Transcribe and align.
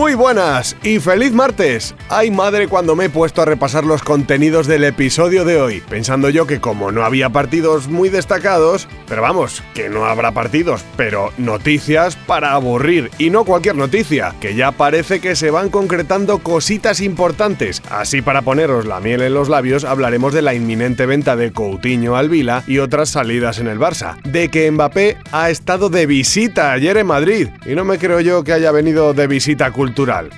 Muy 0.00 0.14
buenas 0.14 0.78
y 0.82 0.98
feliz 0.98 1.30
martes. 1.32 1.94
Ay 2.08 2.30
madre 2.30 2.68
cuando 2.68 2.96
me 2.96 3.04
he 3.04 3.10
puesto 3.10 3.42
a 3.42 3.44
repasar 3.44 3.84
los 3.84 4.02
contenidos 4.02 4.66
del 4.66 4.84
episodio 4.84 5.44
de 5.44 5.60
hoy, 5.60 5.82
pensando 5.90 6.30
yo 6.30 6.46
que 6.46 6.58
como 6.58 6.90
no 6.90 7.04
había 7.04 7.28
partidos 7.28 7.86
muy 7.88 8.08
destacados, 8.08 8.88
pero 9.06 9.20
vamos, 9.20 9.62
que 9.74 9.90
no 9.90 10.06
habrá 10.06 10.32
partidos, 10.32 10.86
pero 10.96 11.34
noticias 11.36 12.16
para 12.16 12.54
aburrir 12.54 13.10
y 13.18 13.28
no 13.28 13.44
cualquier 13.44 13.76
noticia, 13.76 14.34
que 14.40 14.54
ya 14.54 14.72
parece 14.72 15.20
que 15.20 15.36
se 15.36 15.50
van 15.50 15.68
concretando 15.68 16.38
cositas 16.38 17.02
importantes. 17.02 17.82
Así 17.90 18.22
para 18.22 18.40
poneros 18.40 18.86
la 18.86 19.00
miel 19.00 19.20
en 19.20 19.34
los 19.34 19.50
labios 19.50 19.84
hablaremos 19.84 20.32
de 20.32 20.40
la 20.40 20.54
inminente 20.54 21.04
venta 21.04 21.36
de 21.36 21.52
Coutinho 21.52 22.16
al 22.16 22.30
Vila 22.30 22.64
y 22.66 22.78
otras 22.78 23.10
salidas 23.10 23.58
en 23.58 23.66
el 23.66 23.78
Barça, 23.78 24.18
de 24.22 24.48
que 24.48 24.70
Mbappé 24.70 25.18
ha 25.30 25.50
estado 25.50 25.90
de 25.90 26.06
visita 26.06 26.72
ayer 26.72 26.96
en 26.96 27.06
Madrid 27.06 27.48
y 27.66 27.74
no 27.74 27.84
me 27.84 27.98
creo 27.98 28.20
yo 28.20 28.42
que 28.44 28.54
haya 28.54 28.72
venido 28.72 29.12
de 29.12 29.26
visita 29.26 29.70
cultural. 29.70 29.89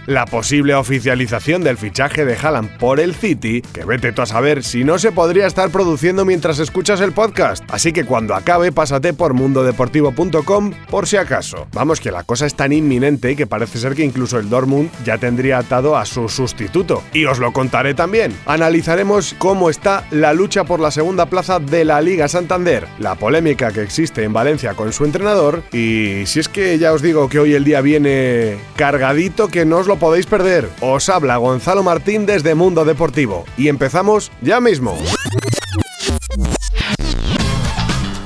La 0.07 0.27
posible 0.27 0.75
oficialización 0.75 1.63
del 1.63 1.77
fichaje 1.77 2.25
de 2.25 2.37
Haaland 2.37 2.77
por 2.79 3.01
el 3.01 3.15
City, 3.15 3.61
que 3.61 3.85
vete 3.85 4.13
tú 4.13 4.23
a 4.23 4.27
saber 4.27 4.63
si 4.65 4.85
no 4.85 4.99
se 4.99 5.13
podría 5.13 5.47
estar 5.47 5.71
produciendo 5.71 6.25
mientras 6.25 6.59
escuchas 6.59 7.01
el 7.01 7.13
podcast. 7.13 7.65
Así 7.71 7.93
que 7.93 8.05
cuando 8.05 8.35
acabe, 8.35 8.73
pásate 8.73 9.13
por 9.13 9.35
mundodeportivo.com 9.35 10.73
por 10.91 11.07
si 11.07 11.17
acaso. 11.17 11.67
Vamos, 11.73 12.01
que 12.01 12.11
la 12.11 12.25
cosa 12.25 12.47
es 12.47 12.55
tan 12.55 12.73
inminente 12.73 13.37
que 13.37 13.47
parece 13.47 13.79
ser 13.79 13.95
que 13.95 14.05
incluso 14.05 14.39
el 14.39 14.49
Dortmund 14.49 14.91
ya 15.05 15.19
tendría 15.19 15.59
atado 15.59 15.97
a 15.97 16.05
su 16.07 16.29
sustituto. 16.29 17.03
Y 17.13 17.25
os 17.27 17.39
lo 17.39 17.53
contaré 17.53 17.95
también. 17.95 18.37
Analizaremos 18.47 19.35
cómo 19.39 19.71
está 19.71 20.05
la 20.11 20.33
lucha 20.33 20.65
por 20.65 20.81
la 20.81 20.91
segunda 20.91 21.27
plaza 21.27 21.59
de 21.59 21.85
la 21.85 22.01
Liga 22.01 22.29
Santander, 22.29 22.87
la 22.99 23.15
polémica 23.15 23.73
que 23.73 23.83
existe 23.83 24.25
en 24.25 24.33
Valencia 24.33 24.75
con 24.75 24.93
su 24.93 25.05
entrenador 25.05 25.63
y 25.73 26.27
si 26.27 26.41
es 26.41 26.49
que 26.49 26.79
ya 26.79 26.93
os 26.93 27.03
digo 27.03 27.29
que 27.29 27.39
hoy 27.39 27.55
el 27.55 27.65
día 27.65 27.81
viene 27.81 28.57
cargadito 28.77 29.42
que 29.49 29.65
no 29.65 29.79
os 29.79 29.87
lo 29.87 29.97
podéis 29.97 30.27
perder. 30.27 30.69
Os 30.81 31.09
habla 31.09 31.37
Gonzalo 31.37 31.83
Martín 31.83 32.27
desde 32.27 32.55
Mundo 32.55 32.85
Deportivo 32.85 33.45
y 33.57 33.69
empezamos 33.69 34.31
ya 34.41 34.61
mismo. 34.61 34.97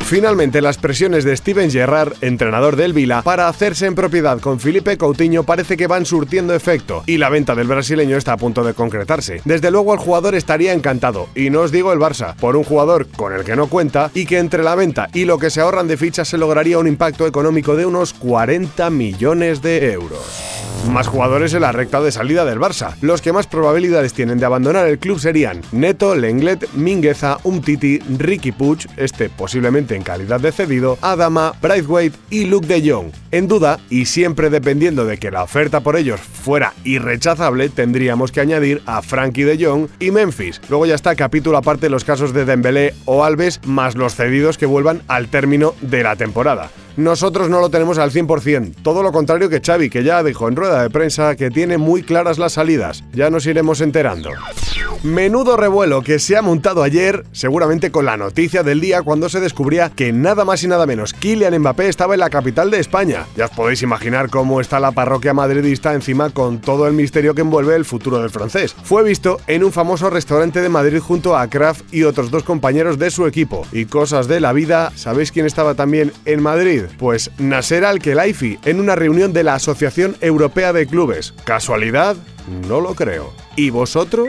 Finalmente, 0.06 0.62
las 0.62 0.78
presiones 0.78 1.24
de 1.24 1.36
Steven 1.36 1.68
Gerrard, 1.68 2.12
entrenador 2.20 2.76
del 2.76 2.92
Vila, 2.92 3.22
para 3.22 3.48
hacerse 3.48 3.86
en 3.86 3.96
propiedad 3.96 4.38
con 4.38 4.60
Felipe 4.60 4.96
Coutinho 4.96 5.42
parece 5.42 5.76
que 5.76 5.88
van 5.88 6.06
surtiendo 6.06 6.54
efecto 6.54 7.02
y 7.06 7.18
la 7.18 7.28
venta 7.28 7.56
del 7.56 7.66
brasileño 7.66 8.16
está 8.16 8.34
a 8.34 8.36
punto 8.36 8.62
de 8.62 8.72
concretarse. 8.72 9.40
Desde 9.44 9.72
luego 9.72 9.92
el 9.94 9.98
jugador 9.98 10.36
estaría 10.36 10.72
encantado, 10.72 11.28
y 11.34 11.50
no 11.50 11.62
os 11.62 11.72
digo 11.72 11.92
el 11.92 11.98
Barça, 11.98 12.36
por 12.36 12.54
un 12.54 12.62
jugador 12.62 13.08
con 13.08 13.32
el 13.32 13.42
que 13.42 13.56
no 13.56 13.66
cuenta 13.66 14.12
y 14.14 14.26
que 14.26 14.38
entre 14.38 14.62
la 14.62 14.76
venta 14.76 15.08
y 15.12 15.24
lo 15.24 15.40
que 15.40 15.50
se 15.50 15.60
ahorran 15.60 15.88
de 15.88 15.96
fichas 15.96 16.28
se 16.28 16.38
lograría 16.38 16.78
un 16.78 16.86
impacto 16.86 17.26
económico 17.26 17.74
de 17.74 17.86
unos 17.86 18.12
40 18.12 18.88
millones 18.90 19.60
de 19.60 19.90
euros. 19.90 20.55
Más 20.90 21.08
jugadores 21.08 21.52
en 21.52 21.62
la 21.62 21.72
recta 21.72 22.00
de 22.00 22.12
salida 22.12 22.44
del 22.44 22.60
Barça. 22.60 22.94
Los 23.00 23.20
que 23.20 23.32
más 23.32 23.46
probabilidades 23.46 24.12
tienen 24.12 24.38
de 24.38 24.46
abandonar 24.46 24.86
el 24.86 24.98
club 24.98 25.18
serían 25.18 25.60
Neto, 25.72 26.14
Lenglet, 26.14 26.72
Mingueza, 26.74 27.38
Umtiti, 27.42 27.98
Ricky 28.18 28.52
Puig, 28.52 28.86
este 28.96 29.28
posiblemente 29.28 29.96
en 29.96 30.02
calidad 30.02 30.40
de 30.40 30.52
cedido, 30.52 30.98
Adama, 31.02 31.54
Braithwaite 31.60 32.16
y 32.30 32.44
Luke 32.44 32.66
de 32.66 32.90
Jong. 32.90 33.12
En 33.32 33.48
duda, 33.48 33.78
y 33.90 34.06
siempre 34.06 34.48
dependiendo 34.48 35.04
de 35.04 35.18
que 35.18 35.30
la 35.30 35.42
oferta 35.42 35.80
por 35.80 35.96
ellos 35.96 36.20
fuera 36.20 36.72
irrechazable, 36.84 37.68
tendríamos 37.68 38.32
que 38.32 38.40
añadir 38.40 38.82
a 38.86 39.02
Frankie 39.02 39.44
de 39.44 39.64
Jong 39.64 39.88
y 39.98 40.10
Memphis. 40.10 40.60
Luego 40.68 40.86
ya 40.86 40.94
está 40.94 41.16
capítulo 41.16 41.58
aparte 41.58 41.90
los 41.90 42.04
casos 42.04 42.32
de 42.32 42.44
Dembélé 42.44 42.94
o 43.04 43.24
Alves, 43.24 43.60
más 43.64 43.96
los 43.96 44.14
cedidos 44.14 44.56
que 44.56 44.66
vuelvan 44.66 45.02
al 45.08 45.28
término 45.28 45.74
de 45.80 46.02
la 46.02 46.16
temporada 46.16 46.70
nosotros 46.96 47.48
no 47.48 47.60
lo 47.60 47.70
tenemos 47.70 47.98
al 47.98 48.10
100%. 48.10 48.74
Todo 48.82 49.02
lo 49.02 49.12
contrario 49.12 49.48
que 49.48 49.60
Xavi, 49.60 49.90
que 49.90 50.04
ya 50.04 50.22
dijo 50.22 50.48
en 50.48 50.56
rueda 50.56 50.82
de 50.82 50.90
prensa 50.90 51.36
que 51.36 51.50
tiene 51.50 51.78
muy 51.78 52.02
claras 52.02 52.38
las 52.38 52.54
salidas. 52.54 53.04
Ya 53.12 53.30
nos 53.30 53.46
iremos 53.46 53.80
enterando. 53.80 54.30
Menudo 55.02 55.56
revuelo 55.56 56.02
que 56.02 56.18
se 56.18 56.36
ha 56.36 56.42
montado 56.42 56.82
ayer, 56.82 57.24
seguramente 57.32 57.90
con 57.90 58.06
la 58.06 58.16
noticia 58.16 58.62
del 58.62 58.80
día 58.80 59.02
cuando 59.02 59.28
se 59.28 59.40
descubría 59.40 59.90
que 59.90 60.12
nada 60.12 60.44
más 60.44 60.62
y 60.62 60.68
nada 60.68 60.86
menos 60.86 61.12
Kylian 61.12 61.58
Mbappé 61.58 61.88
estaba 61.88 62.14
en 62.14 62.20
la 62.20 62.30
capital 62.30 62.70
de 62.70 62.80
España. 62.80 63.26
Ya 63.36 63.44
os 63.44 63.50
podéis 63.50 63.82
imaginar 63.82 64.30
cómo 64.30 64.60
está 64.60 64.80
la 64.80 64.92
parroquia 64.92 65.34
madridista 65.34 65.94
encima 65.94 66.30
con 66.30 66.60
todo 66.60 66.86
el 66.86 66.94
misterio 66.94 67.34
que 67.34 67.42
envuelve 67.42 67.76
el 67.76 67.84
futuro 67.84 68.20
del 68.20 68.30
francés. 68.30 68.74
Fue 68.84 69.02
visto 69.02 69.38
en 69.46 69.64
un 69.64 69.72
famoso 69.72 70.10
restaurante 70.10 70.60
de 70.60 70.68
Madrid 70.68 70.98
junto 70.98 71.36
a 71.36 71.48
Kraft 71.48 71.82
y 71.92 72.04
otros 72.04 72.30
dos 72.30 72.42
compañeros 72.42 72.98
de 72.98 73.10
su 73.10 73.26
equipo. 73.26 73.66
Y 73.72 73.84
cosas 73.86 74.28
de 74.28 74.40
la 74.40 74.52
vida, 74.52 74.92
¿sabéis 74.96 75.30
quién 75.30 75.46
estaba 75.46 75.74
también 75.74 76.12
en 76.24 76.42
Madrid? 76.42 76.85
Pues 76.98 77.30
Nasser 77.38 77.84
Al-Khelaifi 77.84 78.58
en 78.64 78.80
una 78.80 78.94
reunión 78.94 79.32
de 79.32 79.44
la 79.44 79.54
Asociación 79.54 80.16
Europea 80.20 80.72
de 80.72 80.86
Clubes. 80.86 81.34
¿Casualidad? 81.44 82.16
No 82.68 82.80
lo 82.80 82.94
creo. 82.94 83.45
¿Y 83.56 83.70
vosotros? 83.70 84.28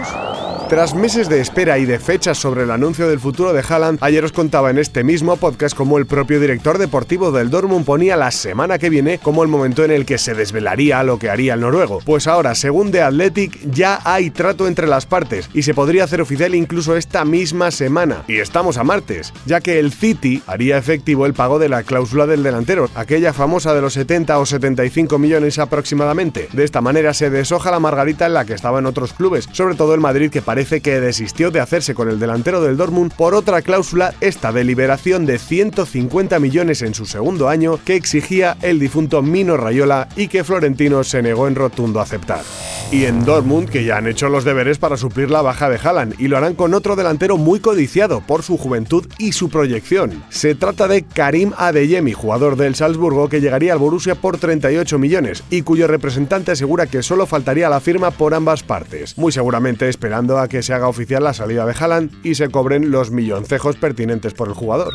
Tras 0.69 0.95
meses 0.95 1.29
de 1.29 1.39
espera 1.39 1.77
y 1.79 1.85
de 1.85 1.97
fechas 1.97 2.37
sobre 2.37 2.63
el 2.63 2.71
anuncio 2.71 3.07
del 3.07 3.21
futuro 3.21 3.53
de 3.53 3.63
Haaland, 3.67 3.99
ayer 4.01 4.25
os 4.25 4.33
contaba 4.33 4.69
en 4.69 4.77
este 4.77 5.01
mismo 5.01 5.37
podcast 5.37 5.73
cómo 5.75 5.97
el 5.97 6.05
propio 6.05 6.41
director 6.41 6.77
deportivo 6.77 7.31
del 7.31 7.49
Dortmund 7.49 7.85
ponía 7.85 8.17
la 8.17 8.31
semana 8.31 8.77
que 8.77 8.89
viene 8.89 9.17
como 9.17 9.43
el 9.43 9.49
momento 9.49 9.85
en 9.85 9.91
el 9.91 10.05
que 10.05 10.17
se 10.17 10.33
desvelaría 10.33 11.03
lo 11.03 11.19
que 11.19 11.29
haría 11.29 11.53
el 11.53 11.61
noruego. 11.61 12.01
Pues 12.03 12.27
ahora, 12.27 12.53
según 12.53 12.91
The 12.91 13.01
Athletic, 13.01 13.57
ya 13.71 14.01
hay 14.03 14.29
trato 14.29 14.67
entre 14.67 14.87
las 14.87 15.05
partes 15.05 15.49
y 15.53 15.63
se 15.63 15.73
podría 15.73 16.03
hacer 16.03 16.19
oficial 16.19 16.53
incluso 16.53 16.97
esta 16.97 17.23
misma 17.23 17.71
semana. 17.71 18.23
Y 18.27 18.35
estamos 18.35 18.77
a 18.77 18.83
martes, 18.83 19.33
ya 19.45 19.61
que 19.61 19.79
el 19.79 19.93
City 19.93 20.43
haría 20.47 20.77
efectivo 20.77 21.25
el 21.25 21.33
pago 21.33 21.59
de 21.59 21.69
la 21.69 21.83
cláusula 21.83 22.27
del 22.27 22.43
delantero, 22.43 22.89
aquella 22.93 23.31
famosa 23.31 23.73
de 23.73 23.81
los 23.81 23.93
70 23.93 24.37
o 24.37 24.45
75 24.45 25.17
millones 25.17 25.59
aproximadamente. 25.59 26.49
De 26.51 26.65
esta 26.65 26.81
manera 26.81 27.13
se 27.13 27.29
deshoja 27.29 27.71
la 27.71 27.79
margarita 27.79 28.25
en 28.25 28.33
la 28.33 28.43
que 28.43 28.53
estaba 28.53 28.79
en 28.79 28.85
otros 28.85 29.13
clubes, 29.17 29.49
sobre 29.51 29.75
todo 29.75 29.93
el 29.93 29.99
Madrid 29.99 30.31
que 30.31 30.41
parece 30.41 30.81
que 30.81 31.01
desistió 31.01 31.51
de 31.51 31.59
hacerse 31.59 31.93
con 31.93 32.09
el 32.09 32.19
delantero 32.19 32.61
del 32.61 32.77
Dortmund 32.77 33.13
por 33.13 33.35
otra 33.35 33.61
cláusula, 33.61 34.13
esta 34.21 34.51
de 34.51 34.63
liberación 34.63 35.25
de 35.25 35.39
150 35.39 36.39
millones 36.39 36.81
en 36.81 36.93
su 36.93 37.05
segundo 37.05 37.49
año 37.49 37.79
que 37.83 37.95
exigía 37.95 38.57
el 38.61 38.79
difunto 38.79 39.21
Mino 39.21 39.57
Rayola 39.57 40.07
y 40.15 40.27
que 40.27 40.43
Florentino 40.43 41.03
se 41.03 41.21
negó 41.21 41.47
en 41.47 41.55
rotundo 41.55 41.99
a 41.99 42.03
aceptar. 42.03 42.43
Y 42.89 43.03
en 43.03 43.25
Dortmund, 43.25 43.69
que 43.69 43.83
ya 43.83 43.97
han 43.97 44.07
hecho 44.07 44.29
los 44.29 44.45
deberes 44.45 44.77
para 44.77 44.95
suplir 44.95 45.29
la 45.29 45.41
baja 45.41 45.69
de 45.69 45.77
Haaland 45.77 46.15
y 46.19 46.29
lo 46.29 46.37
harán 46.37 46.55
con 46.55 46.73
otro 46.73 46.95
delantero 46.95 47.35
muy 47.35 47.59
codiciado 47.59 48.21
por 48.21 48.43
su 48.43 48.57
juventud 48.57 49.05
y 49.17 49.33
su 49.33 49.49
proyección. 49.49 50.23
Se 50.29 50.55
trata 50.55 50.87
de 50.87 51.03
Karim 51.03 51.51
Adeyemi, 51.57 52.13
jugador 52.13 52.55
del 52.55 52.75
Salzburgo 52.75 53.27
que 53.27 53.41
llegaría 53.41 53.73
al 53.73 53.79
Borussia 53.79 54.15
por 54.15 54.37
38 54.37 54.99
millones 54.99 55.43
y 55.49 55.63
cuyo 55.63 55.87
representante 55.87 56.51
asegura 56.51 56.87
que 56.87 57.03
solo 57.03 57.25
faltaría 57.25 57.67
la 57.67 57.81
firma 57.81 58.11
por 58.11 58.33
ambas 58.33 58.63
partes, 58.63 59.17
muy 59.17 59.33
seguramente 59.33 59.89
esperando 59.89 60.39
a 60.39 60.47
que 60.47 60.63
se 60.63 60.73
haga 60.73 60.87
oficial 60.87 61.25
la 61.25 61.33
salida 61.33 61.65
de 61.65 61.75
Haaland 61.77 62.11
y 62.23 62.35
se 62.35 62.47
cobren 62.47 62.89
los 62.89 63.11
milloncejos 63.11 63.75
pertinentes 63.75 64.33
por 64.33 64.47
el 64.47 64.53
jugador. 64.53 64.93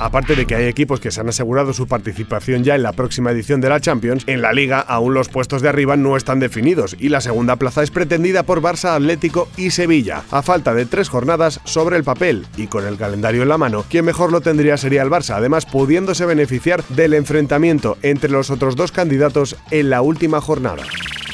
Aparte 0.00 0.34
de 0.34 0.46
que 0.46 0.56
hay 0.56 0.64
equipos 0.64 0.98
que 0.98 1.10
se 1.12 1.20
han 1.20 1.28
asegurado 1.28 1.74
su 1.74 1.86
participación 1.86 2.64
ya 2.64 2.74
en 2.74 2.82
la 2.82 2.92
próxima 2.92 3.30
edición 3.30 3.60
de 3.60 3.68
la 3.68 3.80
Champions, 3.80 4.24
en 4.26 4.42
la 4.42 4.52
liga 4.52 4.80
aún 4.80 5.14
los 5.14 5.28
puestos 5.28 5.62
de 5.62 5.68
arriba 5.68 5.94
no 5.96 6.16
están 6.16 6.40
definidos 6.40 6.96
y 6.98 7.10
la 7.10 7.19
segunda 7.20 7.56
plaza 7.56 7.82
es 7.82 7.90
pretendida 7.90 8.42
por 8.42 8.60
Barça, 8.60 8.94
Atlético 8.94 9.48
y 9.56 9.70
Sevilla. 9.70 10.22
A 10.30 10.42
falta 10.42 10.74
de 10.74 10.86
tres 10.86 11.08
jornadas 11.08 11.60
sobre 11.64 11.96
el 11.96 12.04
papel 12.04 12.46
y 12.56 12.66
con 12.66 12.86
el 12.86 12.96
calendario 12.96 13.42
en 13.42 13.48
la 13.48 13.58
mano, 13.58 13.84
quien 13.88 14.04
mejor 14.04 14.32
lo 14.32 14.40
tendría 14.40 14.76
sería 14.76 15.02
el 15.02 15.10
Barça, 15.10 15.36
además 15.36 15.66
pudiéndose 15.66 16.26
beneficiar 16.26 16.84
del 16.88 17.14
enfrentamiento 17.14 17.98
entre 18.02 18.30
los 18.30 18.50
otros 18.50 18.76
dos 18.76 18.92
candidatos 18.92 19.56
en 19.70 19.90
la 19.90 20.02
última 20.02 20.40
jornada. 20.40 20.82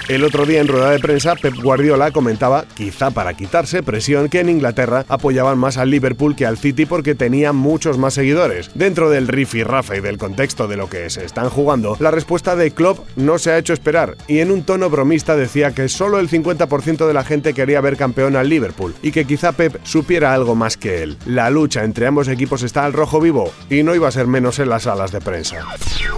El 0.09 0.23
otro 0.23 0.47
día 0.47 0.61
en 0.61 0.69
rueda 0.69 0.93
de 0.93 1.01
prensa, 1.01 1.35
Pep 1.35 1.57
Guardiola 1.61 2.13
comentaba, 2.13 2.65
quizá 2.77 3.11
para 3.11 3.35
quitarse 3.35 3.83
presión, 3.83 4.29
que 4.29 4.39
en 4.39 4.49
Inglaterra 4.49 5.05
apoyaban 5.09 5.59
más 5.59 5.79
al 5.79 5.91
Liverpool 5.91 6.37
que 6.37 6.47
al 6.47 6.59
City 6.59 6.87
porque 6.87 7.17
tenía 7.17 7.53
muchos 7.53 7.99
más 7.99 8.15
seguidores. 8.15 8.71
Dentro 8.75 9.11
del 9.11 9.27
riff 9.27 9.57
y 9.57 9.65
rafa 9.65 9.97
y 9.97 10.01
del 10.01 10.17
contexto 10.17 10.69
de 10.69 10.77
lo 10.77 10.89
que 10.89 11.11
se 11.11 11.25
están 11.25 11.49
jugando, 11.49 11.97
la 11.99 12.13
respuesta 12.13 12.55
de 12.55 12.71
Klopp 12.71 13.01
no 13.17 13.39
se 13.39 13.51
ha 13.51 13.59
hecho 13.59 13.73
esperar 13.73 14.17
y 14.29 14.39
en 14.39 14.53
un 14.53 14.63
tono 14.63 14.91
bromista 14.91 15.35
decía 15.35 15.73
que 15.75 15.89
solo 15.89 16.21
el 16.21 16.31
50% 16.31 17.05
de 17.05 17.15
la 17.15 17.25
gente 17.25 17.53
quería 17.53 17.81
ver 17.81 17.97
campeón 17.97 18.37
al 18.37 18.49
Liverpool 18.49 18.95
y 19.03 19.11
que 19.11 19.25
quizá 19.25 19.51
Pep 19.51 19.77
supiera 19.83 20.33
algo 20.33 20.55
más 20.55 20.77
que 20.77 21.03
él. 21.03 21.17
La 21.27 21.51
lucha 21.51 21.83
entre 21.83 22.07
ambos 22.07 22.29
equipos 22.29 22.63
está 22.63 22.85
al 22.85 22.93
rojo 22.93 23.21
vivo 23.21 23.53
y 23.69 23.83
no 23.83 23.93
iba 23.93 24.07
a 24.07 24.13
ser 24.13 24.29
menos 24.29 24.61
en 24.61 24.69
las 24.69 24.85
salas 24.85 25.11
de 25.11 25.21
prensa. 25.21 25.67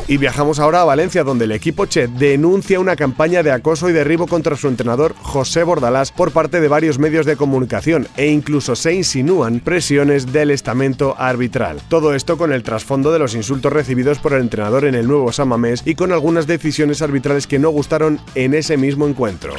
Y 0.08 0.18
viajamos 0.18 0.58
ahora 0.58 0.82
a 0.82 0.84
Valencia 0.84 1.24
donde 1.24 1.46
el 1.46 1.52
equipo 1.52 1.86
Che 1.86 2.06
denuncia 2.06 2.80
una 2.80 2.94
campaña 2.94 3.42
de 3.42 3.52
acoso 3.52 3.77
acoso 3.78 3.90
y 3.90 3.92
derribo 3.92 4.26
contra 4.26 4.56
su 4.56 4.66
entrenador 4.66 5.14
José 5.22 5.62
Bordalás 5.62 6.10
por 6.10 6.32
parte 6.32 6.60
de 6.60 6.66
varios 6.66 6.98
medios 6.98 7.26
de 7.26 7.36
comunicación 7.36 8.08
e 8.16 8.26
incluso 8.26 8.74
se 8.74 8.92
insinúan 8.92 9.60
presiones 9.60 10.32
del 10.32 10.50
estamento 10.50 11.14
arbitral. 11.16 11.80
Todo 11.88 12.12
esto 12.12 12.36
con 12.36 12.52
el 12.52 12.64
trasfondo 12.64 13.12
de 13.12 13.20
los 13.20 13.36
insultos 13.36 13.72
recibidos 13.72 14.18
por 14.18 14.32
el 14.32 14.40
entrenador 14.40 14.84
en 14.84 14.96
el 14.96 15.06
nuevo 15.06 15.30
Samamés 15.30 15.82
y 15.84 15.94
con 15.94 16.10
algunas 16.10 16.48
decisiones 16.48 17.02
arbitrales 17.02 17.46
que 17.46 17.60
no 17.60 17.70
gustaron 17.70 18.18
en 18.34 18.54
ese 18.54 18.76
mismo 18.76 19.06
encuentro. 19.06 19.54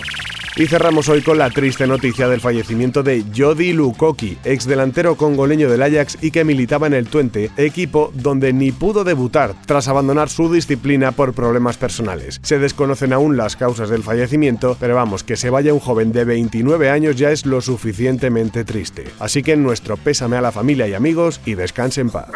Y 0.59 0.67
cerramos 0.67 1.07
hoy 1.07 1.21
con 1.21 1.37
la 1.37 1.49
triste 1.49 1.87
noticia 1.87 2.27
del 2.27 2.41
fallecimiento 2.41 3.01
de 3.01 3.23
Jody 3.33 3.71
Lukoki, 3.71 4.37
ex 4.43 4.65
delantero 4.65 5.15
congoleño 5.15 5.69
del 5.69 5.81
Ajax 5.81 6.17
y 6.21 6.31
que 6.31 6.43
militaba 6.43 6.85
en 6.85 6.95
el 6.95 7.07
Twente, 7.07 7.49
equipo 7.55 8.11
donde 8.13 8.51
ni 8.51 8.73
pudo 8.73 9.05
debutar 9.05 9.55
tras 9.65 9.87
abandonar 9.87 10.27
su 10.27 10.51
disciplina 10.51 11.13
por 11.13 11.33
problemas 11.33 11.77
personales. 11.77 12.41
Se 12.43 12.59
desconocen 12.59 13.13
aún 13.13 13.37
las 13.37 13.55
causas 13.55 13.87
del 13.87 14.03
fallecimiento, 14.03 14.75
pero 14.81 14.95
vamos, 14.95 15.23
que 15.23 15.37
se 15.37 15.49
vaya 15.49 15.73
un 15.73 15.79
joven 15.79 16.11
de 16.11 16.25
29 16.25 16.89
años 16.89 17.15
ya 17.15 17.31
es 17.31 17.45
lo 17.45 17.61
suficientemente 17.61 18.65
triste. 18.65 19.05
Así 19.17 19.41
que 19.43 19.55
nuestro 19.55 19.95
pésame 19.95 20.35
a 20.35 20.41
la 20.41 20.51
familia 20.51 20.89
y 20.89 20.93
amigos 20.93 21.39
y 21.45 21.53
descanse 21.53 22.01
en 22.01 22.09
paz. 22.09 22.27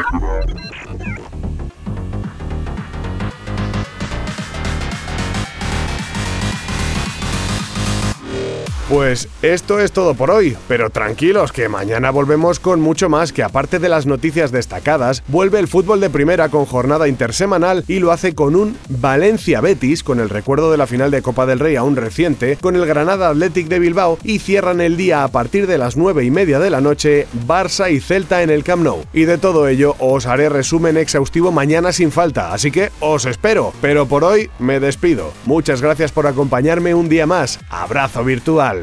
Pues 8.93 9.27
esto 9.41 9.79
es 9.79 9.91
todo 9.91 10.13
por 10.13 10.29
hoy, 10.29 10.55
pero 10.67 10.91
tranquilos 10.91 11.51
que 11.51 11.67
mañana 11.67 12.11
volvemos 12.11 12.59
con 12.59 12.79
mucho 12.79 13.09
más 13.09 13.33
que 13.33 13.41
aparte 13.41 13.79
de 13.79 13.89
las 13.89 14.05
noticias 14.05 14.51
destacadas, 14.51 15.23
vuelve 15.29 15.57
el 15.57 15.67
fútbol 15.67 15.99
de 15.99 16.11
primera 16.11 16.49
con 16.49 16.65
jornada 16.65 17.07
intersemanal 17.07 17.83
y 17.87 17.97
lo 17.97 18.11
hace 18.11 18.35
con 18.35 18.55
un 18.55 18.77
Valencia 18.89 19.61
Betis, 19.61 20.03
con 20.03 20.19
el 20.19 20.29
recuerdo 20.29 20.69
de 20.69 20.77
la 20.77 20.85
final 20.85 21.09
de 21.09 21.23
Copa 21.23 21.47
del 21.47 21.57
Rey 21.57 21.75
aún 21.75 21.95
reciente, 21.95 22.55
con 22.61 22.75
el 22.75 22.85
Granada 22.85 23.29
Athletic 23.29 23.67
de 23.67 23.79
Bilbao 23.79 24.19
y 24.23 24.37
cierran 24.37 24.79
el 24.79 24.95
día 24.95 25.23
a 25.23 25.27
partir 25.29 25.65
de 25.65 25.79
las 25.79 25.97
9 25.97 26.23
y 26.23 26.29
media 26.29 26.59
de 26.59 26.69
la 26.69 26.79
noche 26.79 27.25
Barça 27.47 27.91
y 27.91 27.99
Celta 27.99 28.43
en 28.43 28.51
el 28.51 28.63
Camp 28.63 28.83
Nou. 28.83 29.05
Y 29.11 29.23
de 29.23 29.39
todo 29.39 29.67
ello 29.67 29.95
os 29.97 30.27
haré 30.27 30.49
resumen 30.49 30.97
exhaustivo 30.97 31.51
mañana 31.51 31.93
sin 31.93 32.11
falta, 32.11 32.53
así 32.53 32.69
que 32.69 32.91
os 32.99 33.25
espero, 33.25 33.73
pero 33.81 34.05
por 34.05 34.23
hoy 34.23 34.51
me 34.59 34.79
despido. 34.79 35.33
Muchas 35.47 35.81
gracias 35.81 36.11
por 36.11 36.27
acompañarme 36.27 36.93
un 36.93 37.09
día 37.09 37.25
más. 37.25 37.59
Abrazo 37.71 38.23
virtual. 38.23 38.82